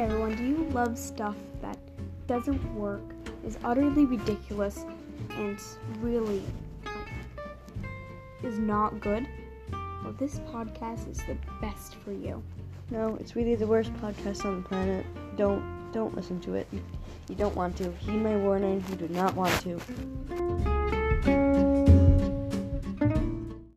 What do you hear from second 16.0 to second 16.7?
listen to it.